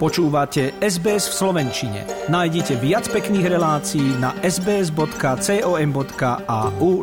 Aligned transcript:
Počúvate 0.00 0.80
SBS 0.80 1.28
v 1.28 1.34
Slovenčine. 1.44 2.08
Nájdite 2.32 2.80
viac 2.80 3.04
pekných 3.12 3.52
relácií 3.52 4.16
na 4.16 4.32
sbs.com.au 4.40 5.04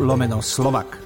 lomeno 0.02 0.42
slovak. 0.42 0.98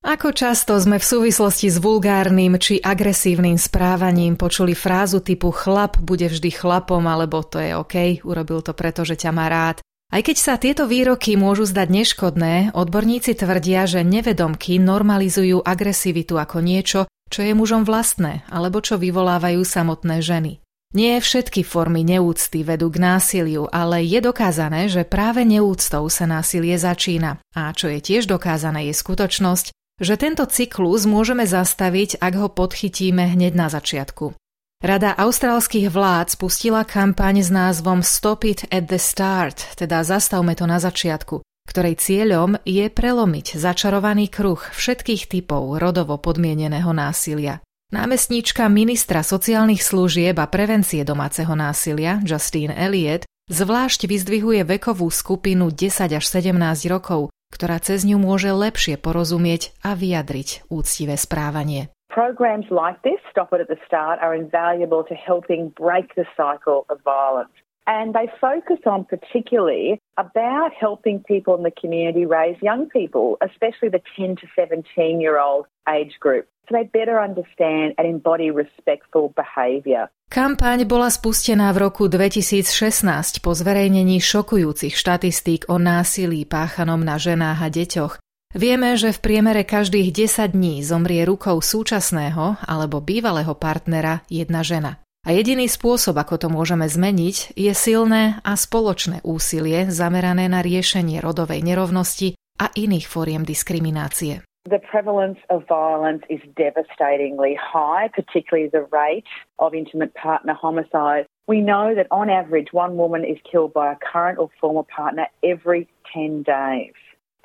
Ako 0.00 0.32
často 0.32 0.72
sme 0.80 0.96
v 0.96 1.04
súvislosti 1.04 1.68
s 1.68 1.76
vulgárnym 1.76 2.56
či 2.56 2.80
agresívnym 2.80 3.60
správaním 3.60 4.40
počuli 4.40 4.72
frázu 4.72 5.20
typu 5.20 5.52
chlap 5.52 6.00
bude 6.00 6.32
vždy 6.32 6.48
chlapom 6.48 7.04
alebo 7.04 7.44
to 7.44 7.60
je 7.60 7.76
OK, 7.76 8.24
urobil 8.24 8.64
to 8.64 8.72
preto, 8.72 9.04
že 9.04 9.20
ťa 9.20 9.36
má 9.36 9.52
rád. 9.52 9.84
Aj 10.08 10.24
keď 10.24 10.36
sa 10.40 10.56
tieto 10.56 10.88
výroky 10.88 11.36
môžu 11.36 11.68
zdať 11.68 11.92
neškodné, 11.92 12.54
odborníci 12.72 13.36
tvrdia, 13.36 13.84
že 13.84 14.00
nevedomky 14.00 14.80
normalizujú 14.80 15.60
agresivitu 15.60 16.40
ako 16.40 16.64
niečo, 16.64 17.04
čo 17.32 17.46
je 17.46 17.52
mužom 17.52 17.82
vlastné 17.86 18.46
alebo 18.50 18.82
čo 18.82 18.98
vyvolávajú 18.98 19.62
samotné 19.62 20.22
ženy. 20.22 20.62
Nie 20.94 21.20
všetky 21.20 21.66
formy 21.66 22.06
neúcty 22.06 22.62
vedú 22.62 22.88
k 22.88 23.02
násiliu, 23.02 23.68
ale 23.68 24.06
je 24.06 24.22
dokázané, 24.22 24.88
že 24.88 25.04
práve 25.04 25.42
neúctou 25.42 26.06
sa 26.08 26.24
násilie 26.24 26.78
začína. 26.78 27.42
A 27.52 27.74
čo 27.74 27.90
je 27.90 28.00
tiež 28.00 28.30
dokázané 28.30 28.88
je 28.88 28.94
skutočnosť, 28.94 29.76
že 30.00 30.14
tento 30.16 30.46
cyklus 30.46 31.04
môžeme 31.04 31.44
zastaviť, 31.44 32.22
ak 32.22 32.32
ho 32.38 32.48
podchytíme 32.48 33.34
hneď 33.34 33.52
na 33.52 33.68
začiatku. 33.68 34.36
Rada 34.84 35.16
austrálskych 35.16 35.88
vlád 35.88 36.36
spustila 36.36 36.84
kampaň 36.84 37.40
s 37.40 37.48
názvom 37.48 38.04
Stop 38.04 38.44
it 38.44 38.68
at 38.68 38.92
the 38.92 39.00
start, 39.00 39.56
teda 39.80 40.04
zastavme 40.04 40.52
to 40.52 40.68
na 40.68 40.76
začiatku, 40.76 41.40
ktorej 41.66 41.98
cieľom 41.98 42.56
je 42.62 42.86
prelomiť 42.86 43.58
začarovaný 43.58 44.30
kruh 44.30 44.56
všetkých 44.56 45.26
typov 45.26 45.82
rodovo 45.82 46.16
podmieneného 46.16 46.94
násilia. 46.94 47.60
Námestníčka 47.90 48.66
ministra 48.66 49.22
sociálnych 49.22 49.82
služieb 49.82 50.34
a 50.42 50.46
prevencie 50.50 51.06
domáceho 51.06 51.54
násilia 51.54 52.18
Justine 52.26 52.74
Elliot 52.74 53.26
zvlášť 53.46 54.10
vyzdvihuje 54.10 54.66
vekovú 54.66 55.06
skupinu 55.06 55.70
10 55.70 56.18
až 56.18 56.24
17 56.26 56.50
rokov, 56.90 57.30
ktorá 57.54 57.78
cez 57.78 58.02
ňu 58.02 58.18
môže 58.18 58.50
lepšie 58.50 58.98
porozumieť 58.98 59.70
a 59.86 59.94
vyjadriť 59.94 60.66
úctivé 60.66 61.14
správanie. 61.14 61.94
Programs 62.10 62.66
like 62.74 62.98
this, 63.06 63.20
Stop 63.30 63.52
It 63.54 63.60
at 63.60 63.68
the 63.70 63.78
Start, 63.86 64.18
are 64.18 64.34
invaluable 64.34 65.04
to 65.06 65.14
helping 65.14 65.70
break 65.76 66.10
the 66.16 66.26
cycle 66.34 66.88
of 66.90 66.98
violence. 67.06 67.52
And 67.86 68.10
they 68.10 68.26
focus 68.42 68.82
on 68.82 69.06
particularly 69.06 70.02
about 70.16 70.72
helping 70.72 71.20
people 71.22 71.54
in 71.54 71.62
the 71.62 71.72
community 71.72 72.24
raise 72.26 72.56
young 72.60 72.88
people, 72.88 73.36
especially 73.44 73.88
the 73.92 74.02
10 74.16 74.36
to 74.40 74.46
17 74.56 75.20
year 75.20 75.38
old 75.38 75.68
age 75.88 76.16
group, 76.18 76.48
so 76.66 76.74
they 76.74 76.84
better 76.88 77.20
understand 77.20 77.94
and 77.96 78.04
embody 78.08 78.50
respectful 78.50 79.32
behaviour. 79.36 80.08
Kampaň 80.26 80.90
bola 80.90 81.06
spustená 81.06 81.70
v 81.70 81.86
roku 81.86 82.10
2016 82.10 83.38
po 83.38 83.54
zverejnení 83.54 84.18
šokujúcich 84.18 84.98
štatistík 84.98 85.70
o 85.70 85.78
násilí 85.78 86.42
páchanom 86.42 86.98
na 86.98 87.14
ženách 87.14 87.60
a 87.62 87.68
deťoch. 87.70 88.14
Vieme, 88.56 88.96
že 88.96 89.12
v 89.12 89.22
priemere 89.22 89.62
každých 89.62 90.10
10 90.10 90.56
dní 90.56 90.80
zomrie 90.82 91.22
rukou 91.28 91.60
súčasného 91.60 92.58
alebo 92.64 93.04
bývalého 93.04 93.52
partnera 93.54 94.24
jedna 94.32 94.64
žena. 94.64 95.05
A 95.26 95.34
jediný 95.34 95.66
spôsob, 95.66 96.22
ako 96.22 96.38
to 96.38 96.46
môžeme 96.46 96.86
zmeniť, 96.86 97.58
je 97.58 97.74
silné 97.74 98.38
a 98.46 98.54
spoločné 98.54 99.26
úsilie 99.26 99.90
zamerané 99.90 100.46
na 100.46 100.62
riešenie 100.62 101.18
rodovej 101.18 101.66
nerovnosti 101.66 102.38
a 102.62 102.70
iných 102.70 103.10
fóriem 103.10 103.42
diskriminácie. 103.42 104.46
The 104.70 104.78
prevalence 104.78 105.42
of 105.50 105.66
violence 105.66 106.22
is 106.30 106.38
devastatingly 106.54 107.58
high, 107.58 108.06
particularly 108.14 108.70
the 108.70 108.86
rate 108.94 109.26
of 109.58 109.74
intimate 109.74 110.14
partner 110.14 110.54
homicide. 110.54 111.26
We 111.50 111.58
know 111.58 111.90
that 111.98 112.06
on 112.14 112.30
average, 112.30 112.70
one 112.70 112.94
woman 112.94 113.26
is 113.26 113.42
killed 113.42 113.74
by 113.74 113.90
a 113.90 113.98
current 113.98 114.38
or 114.38 114.46
former 114.62 114.86
partner 114.86 115.26
every 115.42 115.90
10 116.14 116.46
days. 116.46 116.94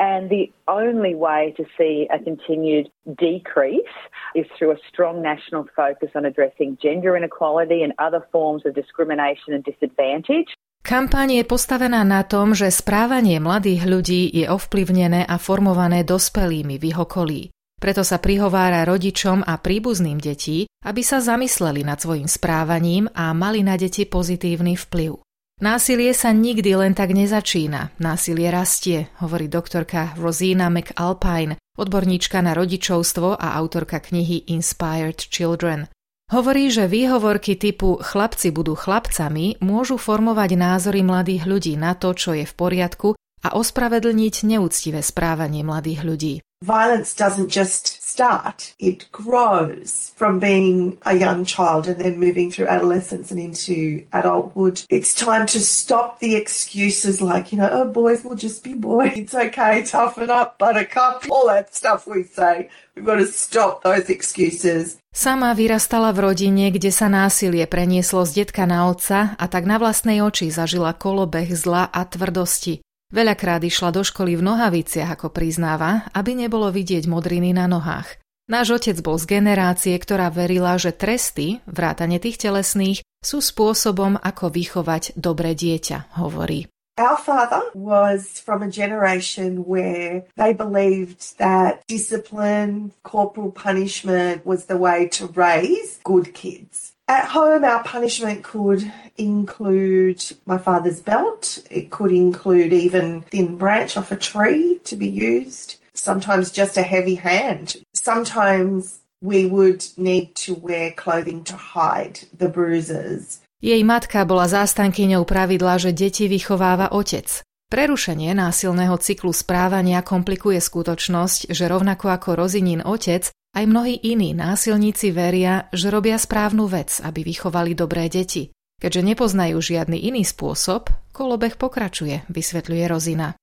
And 0.01 0.33
the 0.33 0.49
only 0.65 1.13
way 1.13 1.53
to 1.61 1.63
see 1.77 2.09
a 2.09 2.17
continued 2.17 2.89
decrease 3.05 3.93
is 4.33 4.49
through 4.57 4.73
a 4.73 4.81
strong 4.89 5.21
national 5.21 5.69
focus 5.77 6.09
on 6.17 6.25
addressing 6.25 6.81
gender 6.81 7.13
inequality 7.13 7.85
and 7.85 7.93
other 8.01 8.25
forms 8.33 8.65
of 8.65 8.73
discrimination 8.73 9.53
and 9.53 9.61
disadvantage. 9.61 10.57
Kampaň 10.81 11.37
je 11.37 11.45
postavená 11.45 12.01
na 12.01 12.25
tom, 12.25 12.57
že 12.57 12.73
správanie 12.73 13.37
mladých 13.37 13.85
ľudí 13.85 14.21
je 14.33 14.49
ovplyvnené 14.49 15.29
a 15.29 15.37
formované 15.37 16.01
dospelými 16.01 16.81
v 16.81 16.83
ich 16.89 16.97
okolí. 16.97 17.41
Preto 17.77 18.01
sa 18.01 18.17
prihovára 18.17 18.81
rodičom 18.89 19.45
a 19.45 19.61
príbuzným 19.61 20.17
detí, 20.17 20.65
aby 20.81 21.05
sa 21.05 21.21
zamysleli 21.21 21.85
nad 21.85 22.01
svojim 22.01 22.25
správaním 22.25 23.05
a 23.13 23.29
mali 23.37 23.61
na 23.61 23.77
deti 23.77 24.09
pozitívny 24.09 24.73
vplyv. 24.73 25.21
Násilie 25.61 26.09
sa 26.17 26.33
nikdy 26.33 26.73
len 26.73 26.97
tak 26.97 27.13
nezačína. 27.13 27.93
Násilie 28.01 28.49
rastie, 28.49 29.13
hovorí 29.21 29.45
doktorka 29.45 30.17
Rosina 30.17 30.73
McAlpine, 30.73 31.61
odborníčka 31.77 32.41
na 32.41 32.57
rodičovstvo 32.57 33.37
a 33.37 33.53
autorka 33.61 34.01
knihy 34.01 34.49
Inspired 34.49 35.21
Children. 35.21 35.85
Hovorí, 36.33 36.73
že 36.73 36.89
výhovorky 36.89 37.61
typu 37.61 38.01
chlapci 38.01 38.49
budú 38.49 38.73
chlapcami 38.73 39.61
môžu 39.61 40.01
formovať 40.01 40.57
názory 40.57 41.05
mladých 41.05 41.45
ľudí 41.45 41.73
na 41.77 41.93
to, 41.93 42.17
čo 42.17 42.33
je 42.33 42.49
v 42.49 42.53
poriadku 42.57 43.13
a 43.45 43.53
ospravedlniť 43.53 44.57
neúctivé 44.57 45.05
správanie 45.05 45.61
mladých 45.61 46.01
ľudí. 46.01 46.33
Violence 46.65 47.13
doesn't 47.13 47.53
just 47.53 48.00
start, 48.11 48.75
it 48.79 49.07
grows 49.11 50.11
from 50.19 50.39
being 50.39 50.97
a 51.07 51.15
young 51.15 51.45
child 51.45 51.87
and 51.87 51.97
then 52.03 52.19
moving 52.19 52.51
through 52.51 52.67
adolescence 52.67 53.31
and 53.31 53.39
into 53.39 54.03
adulthood. 54.11 54.83
It's 54.89 55.15
time 55.15 55.47
to 55.55 55.59
stop 55.59 56.19
the 56.19 56.35
excuses 56.35 57.21
like, 57.23 57.51
you 57.51 57.57
know, 57.57 57.71
oh, 57.71 57.87
boys 57.87 58.23
will 58.23 58.35
just 58.35 58.63
be 58.67 58.73
boys. 58.75 59.15
It's 59.15 59.35
okay, 59.35 59.83
toughen 59.87 60.29
up, 60.29 60.59
buttercup, 60.59 61.23
all 61.31 61.47
that 61.47 61.73
stuff 61.73 62.05
we 62.05 62.23
say. 62.23 62.67
We've 62.95 63.07
got 63.07 63.23
to 63.23 63.27
stop 63.27 63.83
those 63.87 64.11
excuses. 64.11 64.99
Sama 65.11 65.55
vyrastala 65.55 66.11
v 66.11 66.19
rodine, 66.23 66.71
kde 66.71 66.91
sa 66.91 67.07
násilie 67.11 67.67
prenieslo 67.67 68.23
z 68.27 68.43
detka 68.43 68.67
na 68.67 68.91
otca 68.91 69.35
a 69.35 69.45
tak 69.47 69.67
na 69.67 69.79
vlastnej 69.79 70.23
oči 70.23 70.51
zažila 70.51 70.95
kolobeh 70.95 71.51
zla 71.51 71.87
a 71.87 72.01
tvrdosti. 72.07 72.83
Veľakrát 73.11 73.59
išla 73.59 73.91
do 73.91 74.07
školy 74.07 74.39
v 74.39 74.43
nohaviciach, 74.47 75.19
ako 75.19 75.35
priznáva, 75.35 76.07
aby 76.15 76.31
nebolo 76.31 76.71
vidieť 76.71 77.11
modriny 77.11 77.51
na 77.51 77.67
nohách. 77.67 78.17
Náš 78.47 78.79
otec 78.79 78.97
bol 79.03 79.19
z 79.19 79.39
generácie, 79.39 79.95
ktorá 79.99 80.31
verila, 80.31 80.79
že 80.79 80.95
tresty, 80.95 81.59
vrátane 81.67 82.19
tých 82.23 82.39
telesných, 82.39 83.03
sú 83.19 83.43
spôsobom, 83.43 84.15
ako 84.17 84.51
vychovať 84.51 85.15
dobré 85.19 85.55
dieťa, 85.55 86.17
hovorí. 86.19 86.67
Our 86.99 87.15
father 87.15 87.63
was 87.73 88.43
from 88.43 88.63
a 88.63 88.67
generation 88.67 89.63
where 89.63 90.27
they 90.35 90.51
believed 90.51 91.39
that 91.39 91.83
discipline, 91.87 92.91
corporal 93.03 93.51
punishment 93.51 94.43
was 94.43 94.65
the 94.65 94.75
way 94.75 95.07
to 95.15 95.31
raise 95.31 95.99
good 96.03 96.35
kids. 96.35 96.91
At 97.11 97.27
home, 97.27 97.67
our 97.67 97.83
punishment 97.83 98.39
could 98.39 98.87
include 99.19 100.23
my 100.47 100.55
father's 100.55 101.03
belt. 101.03 101.59
It 101.67 101.91
could 101.91 102.15
include 102.15 102.71
even 102.71 103.27
thin 103.27 103.59
branch 103.59 103.99
off 103.99 104.15
a 104.15 104.15
tree 104.15 104.79
to 104.87 104.95
be 104.95 105.11
used. 105.11 105.75
Sometimes 105.91 106.55
just 106.55 106.79
a 106.79 106.87
heavy 106.87 107.19
hand. 107.19 107.83
Sometimes 107.91 109.03
we 109.19 109.43
would 109.43 109.83
need 109.99 110.39
to 110.47 110.55
wear 110.55 110.95
clothing 110.95 111.43
to 111.51 111.59
hide 111.59 112.31
the 112.31 112.47
bruises. 112.47 113.43
Jej 113.59 113.83
matka 113.83 114.23
bola 114.23 114.47
zástankyňou 114.47 115.27
pravidla, 115.27 115.83
že 115.83 115.91
deti 115.91 116.31
vychováva 116.31 116.95
otec. 116.95 117.43
Prerušenie 117.67 118.31
násilného 118.31 118.95
cyklu 118.95 119.35
správania 119.35 119.99
komplikuje 119.99 120.63
skutočnosť, 120.63 121.51
že 121.51 121.67
rovnako 121.67 122.07
ako 122.07 122.39
Rozinín 122.39 122.79
otec, 122.79 123.35
aj 123.51 123.63
mnohí 123.67 123.99
iní 124.01 124.31
násilníci 124.33 125.11
veria, 125.11 125.67
že 125.75 125.91
robia 125.91 126.15
správnu 126.15 126.67
vec, 126.71 127.03
aby 127.03 127.23
vychovali 127.27 127.75
dobré 127.75 128.07
deti. 128.07 128.51
Keďže 128.81 129.13
nepoznajú 129.13 129.61
žiadny 129.61 130.09
iný 130.09 130.25
spôsob, 130.25 130.89
kolobeh 131.13 131.53
pokračuje, 131.53 132.25
vysvetľuje 132.31 132.83
Rozina. 132.89 133.37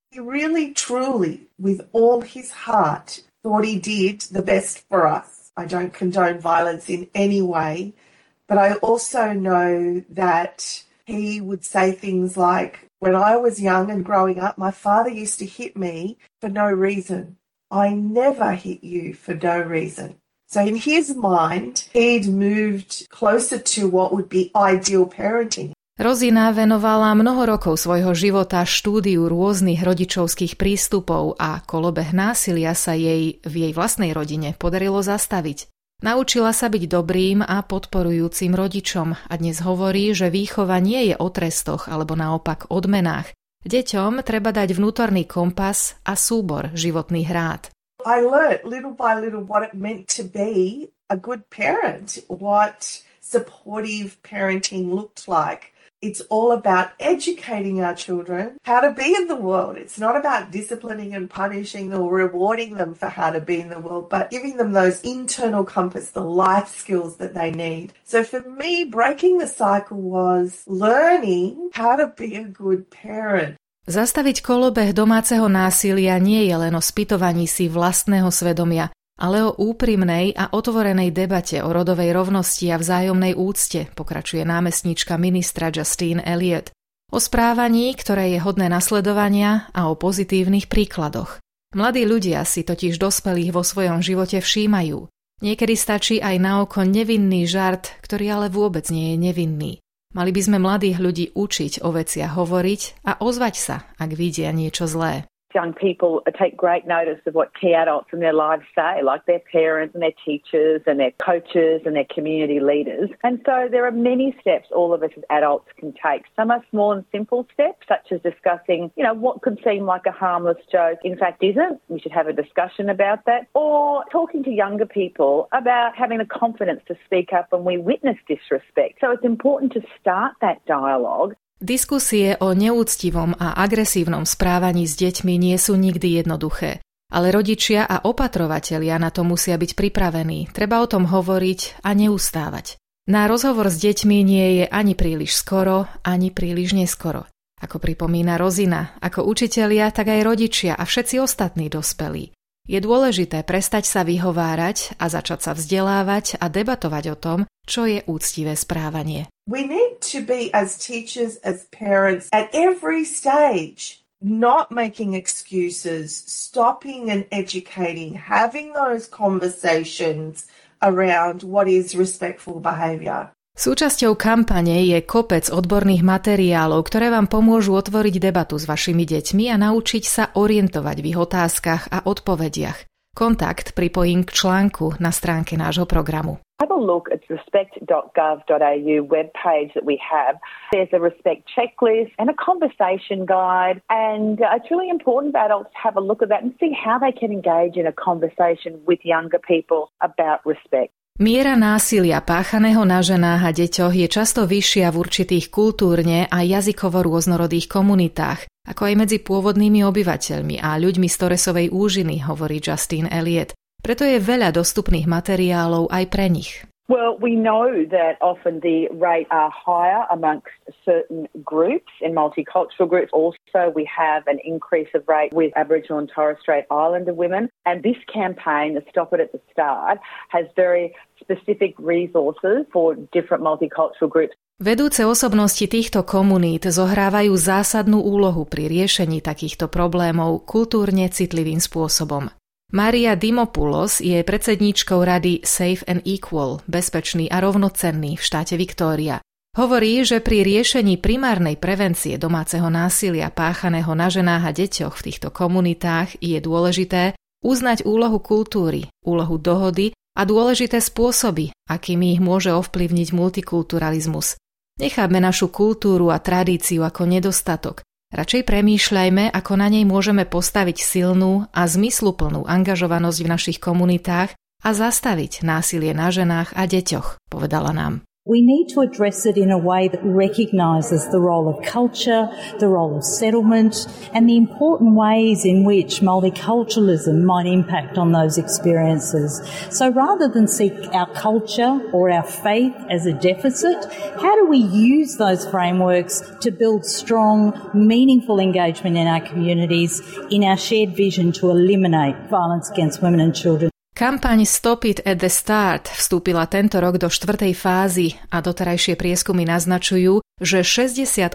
But 8.48 8.56
I 8.56 8.80
also 8.80 9.36
know 9.36 10.00
that 10.08 10.64
he 11.04 11.40
would 11.40 11.64
say 11.64 11.92
things 11.92 12.36
like, 12.36 12.88
when 12.98 13.14
I 13.14 13.36
was 13.36 13.60
young 13.60 13.92
and 13.92 14.02
growing 14.02 14.40
up, 14.40 14.56
my 14.56 14.72
father 14.72 15.12
used 15.12 15.38
to 15.38 15.46
hit 15.46 15.76
me 15.76 16.16
for 16.40 16.48
no 16.48 16.66
reason. 16.66 17.37
I 17.70 17.92
never 17.92 18.56
hit 18.56 18.80
you 18.80 19.12
for 19.12 19.36
no 19.36 19.60
reason. 19.60 20.16
So 20.48 20.64
in 20.64 20.76
his 20.80 21.12
mind, 21.12 21.84
he'd 21.92 22.24
moved 22.24 23.04
closer 23.12 23.60
to 23.76 23.88
what 23.88 24.12
would 24.12 24.32
be 24.32 24.50
ideal 24.56 25.04
parenting. 25.04 25.76
Rozina 25.98 26.54
venovala 26.54 27.12
mnoho 27.12 27.58
rokov 27.58 27.82
svojho 27.82 28.14
života 28.14 28.62
štúdiu 28.62 29.26
rôznych 29.26 29.82
rodičovských 29.82 30.54
prístupov 30.54 31.34
a 31.36 31.58
kolobeh 31.60 32.14
násilia 32.14 32.72
sa 32.72 32.94
jej 32.94 33.42
v 33.42 33.54
jej 33.66 33.72
vlastnej 33.74 34.14
rodine 34.14 34.54
podarilo 34.56 35.02
zastaviť. 35.02 35.68
Naučila 35.98 36.54
sa 36.54 36.70
byť 36.70 36.86
dobrým 36.86 37.42
a 37.42 37.58
podporujúcim 37.66 38.54
rodičom 38.54 39.18
a 39.18 39.32
dnes 39.34 39.58
hovorí, 39.58 40.14
že 40.14 40.30
výchova 40.30 40.78
nie 40.78 41.10
je 41.10 41.14
o 41.18 41.26
trestoch 41.34 41.90
alebo 41.90 42.14
naopak 42.14 42.70
odmenách. 42.70 43.34
Deťom 43.66 44.22
treba 44.22 44.54
dať 44.54 44.70
vnútorný 44.78 45.26
kompas 45.26 45.98
a 46.06 46.14
súbor 46.14 46.70
životných 46.78 47.26
rád. 47.26 47.62
I 48.06 48.22
learned 48.22 48.62
little 48.62 48.94
by 48.94 49.18
little 49.18 49.42
what 49.42 49.66
it 49.66 49.74
meant 49.74 50.06
to 50.14 50.22
be 50.22 50.86
a 51.10 51.18
good 51.18 51.42
parent, 51.50 52.22
what 52.30 53.02
supportive 53.18 54.22
parenting 54.22 54.94
looked 54.94 55.26
like. 55.26 55.74
It's 55.98 56.22
all 56.30 56.52
about 56.54 56.94
educating 57.02 57.82
our 57.82 57.94
children 57.94 58.62
how 58.62 58.78
to 58.78 58.94
be 58.94 59.18
in 59.18 59.26
the 59.26 59.34
world. 59.34 59.74
It's 59.74 59.98
not 59.98 60.14
about 60.14 60.54
disciplining 60.54 61.10
and 61.10 61.28
punishing 61.28 61.90
or 61.90 62.06
rewarding 62.06 62.78
them 62.78 62.94
for 62.94 63.10
how 63.10 63.34
to 63.34 63.42
be 63.42 63.58
in 63.58 63.66
the 63.66 63.82
world, 63.82 64.06
but 64.06 64.30
giving 64.30 64.58
them 64.62 64.78
those 64.78 65.02
internal 65.02 65.66
compass, 65.66 66.14
the 66.14 66.22
life 66.22 66.70
skills 66.70 67.18
that 67.18 67.34
they 67.34 67.50
need. 67.50 67.98
So 68.06 68.22
for 68.22 68.46
me, 68.46 68.86
breaking 68.86 69.38
the 69.42 69.50
cycle 69.50 69.98
was 69.98 70.62
learning 70.70 71.70
how 71.74 71.96
to 71.98 72.14
be 72.14 72.38
a 72.38 72.46
good 72.46 72.94
parent. 72.94 73.58
Zastaviť 73.88 74.44
kolobeh 74.44 74.92
domáceho 74.92 75.48
násilia 75.48 76.20
nie 76.20 76.44
je 76.44 76.54
len 76.60 76.76
o 76.76 76.82
spytovaní 76.84 77.48
si 77.48 77.72
vlastného 77.72 78.28
svedomia, 78.28 78.92
ale 79.18 79.42
o 79.42 79.52
úprimnej 79.58 80.32
a 80.38 80.54
otvorenej 80.54 81.10
debate 81.10 81.58
o 81.58 81.74
rodovej 81.74 82.14
rovnosti 82.14 82.70
a 82.70 82.78
vzájomnej 82.78 83.34
úcte, 83.34 83.90
pokračuje 83.98 84.46
námestníčka 84.46 85.18
ministra 85.18 85.74
Justine 85.74 86.22
Elliot. 86.22 86.70
O 87.10 87.18
správaní, 87.18 87.92
ktoré 87.98 88.32
je 88.36 88.38
hodné 88.38 88.70
nasledovania 88.70 89.66
a 89.74 89.90
o 89.90 89.98
pozitívnych 89.98 90.70
príkladoch. 90.70 91.42
Mladí 91.74 92.06
ľudia 92.08 92.46
si 92.46 92.64
totiž 92.64 92.96
dospelých 92.96 93.52
vo 93.52 93.60
svojom 93.60 94.00
živote 94.00 94.40
všímajú. 94.40 95.10
Niekedy 95.38 95.74
stačí 95.76 96.16
aj 96.18 96.36
na 96.40 96.64
oko 96.64 96.82
nevinný 96.82 97.44
žart, 97.44 97.94
ktorý 98.00 98.26
ale 98.40 98.46
vôbec 98.48 98.88
nie 98.88 99.14
je 99.14 99.16
nevinný. 99.20 99.72
Mali 100.16 100.30
by 100.32 100.40
sme 100.40 100.58
mladých 100.58 100.98
ľudí 100.98 101.26
učiť 101.36 101.84
o 101.84 101.92
veciach 101.92 102.32
hovoriť 102.32 103.04
a 103.04 103.20
ozvať 103.20 103.54
sa, 103.60 103.76
ak 104.00 104.10
vidia 104.16 104.48
niečo 104.56 104.88
zlé. 104.88 105.28
Young 105.54 105.72
people 105.72 106.22
take 106.38 106.56
great 106.56 106.86
notice 106.86 107.20
of 107.26 107.34
what 107.34 107.52
key 107.58 107.74
adults 107.74 108.08
in 108.12 108.20
their 108.20 108.32
lives 108.32 108.64
say, 108.74 109.02
like 109.02 109.24
their 109.26 109.40
parents 109.40 109.94
and 109.94 110.02
their 110.02 110.12
teachers 110.24 110.82
and 110.86 111.00
their 111.00 111.12
coaches 111.12 111.82
and 111.86 111.96
their 111.96 112.06
community 112.12 112.60
leaders. 112.60 113.10
And 113.22 113.40
so 113.46 113.68
there 113.70 113.86
are 113.86 113.92
many 113.92 114.36
steps 114.40 114.68
all 114.74 114.92
of 114.92 115.02
us 115.02 115.10
as 115.16 115.24
adults 115.30 115.68
can 115.78 115.92
take. 115.92 116.24
Some 116.36 116.50
are 116.50 116.62
small 116.70 116.92
and 116.92 117.04
simple 117.12 117.46
steps, 117.52 117.86
such 117.88 118.12
as 118.12 118.20
discussing, 118.22 118.90
you 118.96 119.04
know, 119.04 119.14
what 119.14 119.42
could 119.42 119.58
seem 119.64 119.84
like 119.84 120.02
a 120.06 120.12
harmless 120.12 120.58
joke, 120.70 120.98
in 121.04 121.16
fact 121.16 121.42
isn't. 121.42 121.80
We 121.88 122.00
should 122.00 122.12
have 122.12 122.28
a 122.28 122.32
discussion 122.32 122.88
about 122.88 123.24
that. 123.26 123.48
Or 123.54 124.04
talking 124.12 124.44
to 124.44 124.50
younger 124.50 124.86
people 124.86 125.48
about 125.52 125.96
having 125.96 126.18
the 126.18 126.26
confidence 126.26 126.82
to 126.88 126.96
speak 127.06 127.32
up 127.32 127.52
when 127.52 127.64
we 127.64 127.78
witness 127.78 128.16
disrespect. 128.26 128.98
So 129.00 129.10
it's 129.10 129.24
important 129.24 129.72
to 129.72 129.82
start 130.00 130.34
that 130.40 130.64
dialogue 130.66 131.34
Diskusie 131.58 132.38
o 132.38 132.54
neúctivom 132.54 133.34
a 133.34 133.58
agresívnom 133.58 134.22
správaní 134.22 134.86
s 134.86 134.94
deťmi 134.94 135.34
nie 135.42 135.58
sú 135.58 135.74
nikdy 135.74 136.22
jednoduché. 136.22 136.86
Ale 137.10 137.34
rodičia 137.34 137.82
a 137.82 138.06
opatrovatelia 138.06 138.94
na 138.94 139.10
to 139.10 139.26
musia 139.26 139.58
byť 139.58 139.74
pripravení. 139.74 140.46
Treba 140.54 140.78
o 140.78 140.86
tom 140.86 141.10
hovoriť 141.10 141.82
a 141.82 141.98
neustávať. 141.98 142.78
Na 143.10 143.26
rozhovor 143.26 143.74
s 143.74 143.82
deťmi 143.82 144.22
nie 144.22 144.48
je 144.62 144.64
ani 144.70 144.94
príliš 144.94 145.34
skoro, 145.34 145.90
ani 146.06 146.30
príliš 146.30 146.78
neskoro. 146.78 147.26
Ako 147.58 147.82
pripomína 147.82 148.38
Rozina, 148.38 148.94
ako 149.02 149.26
učitelia, 149.26 149.90
tak 149.90 150.14
aj 150.14 150.22
rodičia 150.22 150.78
a 150.78 150.86
všetci 150.86 151.18
ostatní 151.18 151.66
dospelí. 151.66 152.30
Je 152.70 152.78
dôležité 152.78 153.42
prestať 153.42 153.88
sa 153.90 154.06
vyhovárať 154.06 154.94
a 155.00 155.10
začať 155.10 155.40
sa 155.42 155.52
vzdelávať 155.58 156.38
a 156.38 156.46
debatovať 156.46 157.04
o 157.10 157.16
tom, 157.18 157.38
čo 157.66 157.88
je 157.88 158.04
úctivé 158.06 158.54
správanie. 158.54 159.26
We 159.48 159.64
need 159.64 160.04
to 160.12 160.20
be 160.20 160.52
as 160.52 160.76
teachers, 160.76 161.40
as 161.40 161.64
parents, 161.72 162.28
at 162.36 162.52
every 162.52 163.08
stage, 163.08 164.04
not 164.20 164.68
making 164.68 165.16
excuses, 165.16 166.12
stopping 166.12 167.08
and 167.08 167.24
educating, 167.32 168.12
having 168.12 168.76
those 168.76 169.08
conversations 169.08 170.44
around 170.84 171.48
what 171.48 171.64
is 171.64 171.96
respectful 171.96 172.60
behaviour. 172.60 173.32
Súčasťou 173.56 174.20
kampane 174.20 174.84
je 174.84 175.00
kopec 175.00 175.48
odborných 175.48 176.04
materiálov, 176.04 176.84
ktoré 176.84 177.08
vám 177.08 177.32
pomôžu 177.32 177.72
otvoriť 177.72 178.20
debatu 178.20 178.60
s 178.60 178.68
vašimi 178.68 179.08
deťmi 179.08 179.48
a 179.48 179.56
naučiť 179.56 180.04
sa 180.04 180.24
orientovať 180.36 180.96
v 181.00 181.06
ich 181.08 181.18
otázkach 181.18 181.88
a 181.88 182.04
odpovediach. 182.04 182.84
Kontakt 183.16 183.72
pripojím 183.72 184.28
k 184.28 184.30
článku 184.30 185.00
na 185.00 185.08
stránke 185.08 185.56
nášho 185.56 185.88
programu. 185.88 186.38
Have 186.60 186.72
a 186.72 186.74
look 186.74 187.06
at 187.12 187.20
the 187.28 187.36
respect.gov.au 187.38 188.96
webpage 189.14 189.74
that 189.74 189.84
we 189.84 189.96
have. 190.02 190.34
There's 190.72 190.88
a 190.92 190.98
respect 190.98 191.48
checklist 191.54 192.10
and 192.18 192.28
a 192.28 192.34
conversation 192.34 193.26
guide, 193.26 193.80
and 193.88 194.42
uh, 194.42 194.56
it's 194.56 194.68
really 194.68 194.90
important 194.90 195.34
for 195.34 195.38
adults 195.38 195.70
to 195.70 195.78
have 195.78 195.96
a 195.96 196.02
look 196.02 196.20
at 196.20 196.30
that 196.30 196.42
and 196.42 196.52
see 196.58 196.74
how 196.74 196.98
they 196.98 197.12
can 197.12 197.30
engage 197.30 197.76
in 197.78 197.86
a 197.86 197.94
conversation 197.94 198.82
with 198.90 198.98
younger 199.04 199.38
people 199.38 199.94
about 200.02 200.42
respect. 200.44 200.90
Miera 201.18 201.54
násilia 201.58 202.22
páchaného 202.22 202.82
na 202.86 203.02
ženách 203.02 203.42
a 203.42 203.50
deťoch 203.50 203.94
je 203.94 204.06
často 204.06 204.46
vyššia 204.46 204.94
v 204.94 204.96
určitých 205.02 205.50
kultúrne 205.50 206.30
a 206.30 206.38
jazykovo 206.42 207.02
rôznorodých 207.06 207.66
komunitách, 207.66 208.46
ako 208.66 208.82
aj 208.86 208.94
medzi 208.98 209.18
pôvodnými 209.22 209.82
obyvateľmi 209.82 210.62
a 210.62 210.78
ľuďmi 210.78 211.06
z 211.10 211.16
Toresovej 211.18 211.66
úžiny, 211.74 212.22
hovorí 212.22 212.62
Justin 212.62 213.10
Elliot. 213.10 213.50
Preto 213.78 214.04
je 214.04 214.18
veľa 214.20 214.52
dostupných 214.52 215.06
materiálov 215.08 215.88
aj 215.88 216.04
pre 216.10 216.26
nich. 216.28 216.66
Well, 216.88 217.20
we 217.20 217.36
know 217.36 217.84
that 217.92 218.16
often 218.24 218.64
the 218.64 218.88
rates 218.96 219.28
are 219.28 219.52
higher 219.52 220.08
amongst 220.08 220.56
certain 220.88 221.28
groups 221.44 221.92
and 222.00 222.16
multicultural 222.16 222.88
groups. 222.88 223.12
Also, 223.12 223.68
we 223.76 223.84
have 223.84 224.24
an 224.24 224.40
increase 224.40 224.88
of 224.96 225.04
rate 225.04 225.28
with 225.36 225.52
Aboriginal 225.52 226.00
and 226.00 226.08
Torres 226.08 226.40
Strait 226.40 226.64
Islander 226.72 227.12
women. 227.12 227.52
And 227.68 227.84
this 227.84 228.00
campaign, 228.08 228.72
the 228.72 228.84
Stop 228.88 229.12
It 229.12 229.20
at 229.20 229.36
the 229.36 229.40
Start, 229.52 230.00
has 230.32 230.48
very 230.56 230.96
specific 231.20 231.76
resources 231.76 232.64
for 232.72 232.96
different 233.12 233.44
multicultural 233.44 234.08
groups. 234.08 234.32
Vedúce 234.58 235.04
osobnosti 235.06 235.68
týchto 235.70 236.02
komunít 236.02 236.66
zohrávajú 236.66 237.36
zásadnú 237.36 238.00
úlohu 238.00 238.48
pri 238.48 238.66
riešení 238.66 239.22
takýchto 239.22 239.68
problémov 239.70 240.48
kultúrne 240.48 241.06
citlivým 241.12 241.60
spôsobom. 241.62 242.32
Maria 242.68 243.16
Dimopoulos 243.16 244.04
je 244.04 244.20
predsedníčkou 244.20 245.00
rady 245.00 245.40
Safe 245.40 245.80
and 245.88 246.04
Equal, 246.04 246.60
bezpečný 246.68 247.24
a 247.32 247.40
rovnocenný 247.40 248.20
v 248.20 248.22
štáte 248.22 248.60
Viktória. 248.60 249.24
Hovorí, 249.56 250.04
že 250.04 250.20
pri 250.20 250.44
riešení 250.44 251.00
primárnej 251.00 251.56
prevencie 251.56 252.20
domáceho 252.20 252.68
násilia 252.68 253.32
páchaného 253.32 253.88
na 253.96 254.12
ženách 254.12 254.44
a 254.44 254.52
deťoch 254.52 255.00
v 255.00 255.04
týchto 255.08 255.32
komunitách 255.32 256.20
je 256.20 256.36
dôležité 256.44 257.16
uznať 257.40 257.88
úlohu 257.88 258.20
kultúry, 258.20 258.92
úlohu 259.00 259.40
dohody 259.40 259.96
a 260.12 260.28
dôležité 260.28 260.84
spôsoby, 260.84 261.56
akými 261.72 262.12
ich 262.12 262.20
môže 262.20 262.52
ovplyvniť 262.52 263.16
multikulturalizmus. 263.16 264.36
Necháme 264.76 265.24
našu 265.24 265.48
kultúru 265.48 266.12
a 266.12 266.20
tradíciu 266.20 266.84
ako 266.84 267.08
nedostatok, 267.08 267.80
Radšej 268.08 268.42
premýšľajme, 268.48 269.28
ako 269.28 269.52
na 269.60 269.68
nej 269.68 269.84
môžeme 269.84 270.24
postaviť 270.24 270.80
silnú 270.80 271.44
a 271.52 271.68
zmysluplnú 271.68 272.48
angažovanosť 272.48 273.18
v 273.20 273.28
našich 273.28 273.58
komunitách 273.60 274.32
a 274.64 274.68
zastaviť 274.72 275.44
násilie 275.44 275.92
na 275.92 276.08
ženách 276.08 276.56
a 276.56 276.64
deťoch, 276.64 277.20
povedala 277.28 277.76
nám. 277.76 278.07
We 278.28 278.42
need 278.42 278.68
to 278.74 278.80
address 278.80 279.24
it 279.24 279.38
in 279.38 279.50
a 279.50 279.56
way 279.56 279.88
that 279.88 280.04
recognises 280.04 281.08
the 281.08 281.18
role 281.18 281.48
of 281.48 281.64
culture, 281.64 282.28
the 282.58 282.68
role 282.68 282.94
of 282.98 283.02
settlement, 283.02 283.86
and 284.12 284.28
the 284.28 284.36
important 284.36 284.96
ways 284.96 285.46
in 285.46 285.64
which 285.64 286.00
multiculturalism 286.02 287.22
might 287.22 287.46
impact 287.46 287.96
on 287.96 288.12
those 288.12 288.36
experiences. 288.36 289.40
So 289.70 289.88
rather 289.88 290.28
than 290.28 290.46
seek 290.46 290.74
our 290.92 291.10
culture 291.14 291.80
or 291.94 292.10
our 292.10 292.22
faith 292.22 292.74
as 292.90 293.06
a 293.06 293.14
deficit, 293.14 293.90
how 294.20 294.36
do 294.36 294.46
we 294.46 294.58
use 294.58 295.16
those 295.16 295.48
frameworks 295.48 296.20
to 296.42 296.50
build 296.50 296.84
strong, 296.84 297.70
meaningful 297.72 298.40
engagement 298.40 298.98
in 298.98 299.06
our 299.06 299.22
communities 299.22 300.02
in 300.30 300.44
our 300.44 300.58
shared 300.58 300.94
vision 300.94 301.32
to 301.32 301.48
eliminate 301.48 302.28
violence 302.28 302.68
against 302.68 303.00
women 303.00 303.20
and 303.20 303.34
children? 303.34 303.70
Kampaň 303.98 304.46
Stop 304.46 304.86
It 304.86 305.02
at 305.02 305.18
the 305.18 305.26
Start 305.26 305.90
vstúpila 305.90 306.46
tento 306.46 306.78
rok 306.78 307.02
do 307.02 307.10
štvrtej 307.10 307.50
fázy 307.50 308.14
a 308.30 308.38
doterajšie 308.38 308.94
prieskumy 308.94 309.42
naznačujú, 309.42 310.22
že 310.38 310.62
68% 310.62 311.34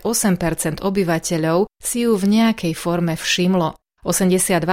obyvateľov 0.80 1.68
si 1.84 2.08
ju 2.08 2.16
v 2.16 2.24
nejakej 2.24 2.72
forme 2.72 3.20
všimlo. 3.20 3.76
82% 4.08 4.64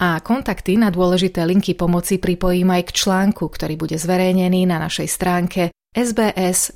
A 0.00 0.20
kontakty 0.24 0.80
na 0.80 0.88
dôležité 0.88 1.44
linky 1.44 1.76
pomoci 1.76 2.16
pripojím 2.16 2.72
aj 2.72 2.82
k 2.88 2.96
článku, 2.96 3.44
ktorý 3.44 3.76
bude 3.76 4.00
zverejnený 4.00 4.64
na 4.64 4.80
našej 4.80 5.08
stránke 5.08 5.68
sbs.com.au 5.92 6.74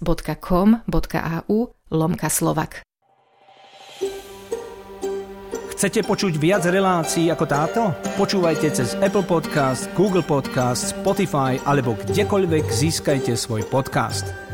lomka 1.88 2.28
slovak. 2.28 2.84
Chcete 5.76 6.08
počuť 6.08 6.40
viac 6.40 6.64
relácií 6.64 7.28
ako 7.28 7.44
táto? 7.44 7.92
Počúvajte 8.16 8.72
cez 8.72 8.96
Apple 8.96 9.28
Podcast, 9.28 9.92
Google 9.92 10.24
Podcast, 10.24 10.96
Spotify 10.96 11.60
alebo 11.68 11.92
kdekoľvek 12.00 12.64
získajte 12.64 13.36
svoj 13.36 13.68
podcast. 13.68 14.45